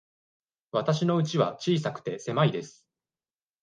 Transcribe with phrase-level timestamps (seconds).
[0.71, 2.87] わたしのうちは小さくて、狭いです。